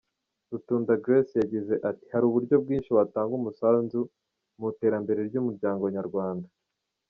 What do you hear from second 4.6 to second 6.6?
iterambere ry’umuryango Nyarwanda.